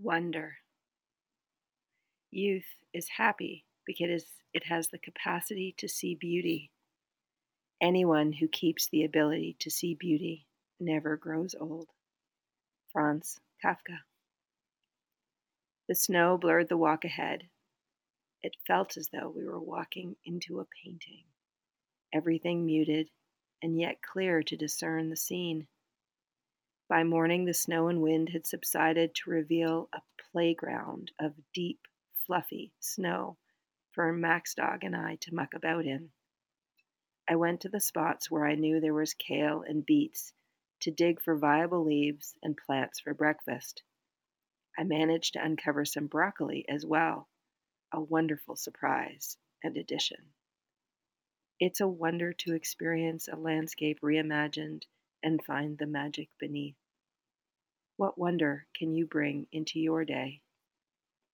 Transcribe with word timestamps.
Wonder. 0.00 0.58
Youth 2.30 2.68
is 2.94 3.08
happy 3.16 3.64
because 3.84 4.26
it 4.54 4.64
has 4.64 4.88
the 4.88 4.98
capacity 4.98 5.74
to 5.78 5.88
see 5.88 6.14
beauty. 6.14 6.70
Anyone 7.80 8.32
who 8.32 8.48
keeps 8.48 8.88
the 8.88 9.04
ability 9.04 9.56
to 9.60 9.70
see 9.70 9.94
beauty 9.94 10.46
never 10.78 11.16
grows 11.16 11.54
old. 11.58 11.88
Franz 12.92 13.40
Kafka. 13.64 13.98
The 15.88 15.94
snow 15.94 16.38
blurred 16.38 16.68
the 16.68 16.76
walk 16.76 17.04
ahead. 17.04 17.48
It 18.42 18.56
felt 18.66 18.96
as 18.96 19.08
though 19.12 19.32
we 19.34 19.44
were 19.44 19.60
walking 19.60 20.14
into 20.24 20.60
a 20.60 20.66
painting, 20.84 21.24
everything 22.12 22.64
muted 22.64 23.08
and 23.62 23.80
yet 23.80 24.00
clear 24.00 24.42
to 24.44 24.56
discern 24.56 25.10
the 25.10 25.16
scene. 25.16 25.66
By 26.88 27.04
morning, 27.04 27.44
the 27.44 27.52
snow 27.52 27.88
and 27.88 28.00
wind 28.00 28.30
had 28.30 28.46
subsided 28.46 29.14
to 29.16 29.30
reveal 29.30 29.90
a 29.92 30.00
playground 30.32 31.12
of 31.20 31.34
deep, 31.52 31.86
fluffy 32.26 32.72
snow 32.80 33.36
for 33.92 34.10
Max 34.10 34.54
Dog 34.54 34.84
and 34.84 34.96
I 34.96 35.16
to 35.16 35.34
muck 35.34 35.52
about 35.52 35.84
in. 35.84 36.10
I 37.28 37.36
went 37.36 37.60
to 37.60 37.68
the 37.68 37.78
spots 37.78 38.30
where 38.30 38.46
I 38.46 38.54
knew 38.54 38.80
there 38.80 38.94
was 38.94 39.12
kale 39.12 39.62
and 39.68 39.84
beets 39.84 40.32
to 40.80 40.90
dig 40.90 41.20
for 41.20 41.36
viable 41.36 41.84
leaves 41.84 42.34
and 42.42 42.56
plants 42.56 43.00
for 43.00 43.12
breakfast. 43.12 43.82
I 44.78 44.84
managed 44.84 45.34
to 45.34 45.44
uncover 45.44 45.84
some 45.84 46.06
broccoli 46.06 46.64
as 46.70 46.86
well, 46.86 47.28
a 47.92 48.00
wonderful 48.00 48.56
surprise 48.56 49.36
and 49.62 49.76
addition. 49.76 50.32
It's 51.60 51.80
a 51.80 51.88
wonder 51.88 52.32
to 52.32 52.54
experience 52.54 53.28
a 53.28 53.36
landscape 53.36 54.00
reimagined 54.00 54.84
and 55.22 55.44
find 55.44 55.78
the 55.78 55.86
magic 55.86 56.28
beneath. 56.38 56.76
What 57.96 58.18
wonder 58.18 58.66
can 58.74 58.94
you 58.94 59.06
bring 59.06 59.46
into 59.52 59.80
your 59.80 60.04
day? 60.04 60.42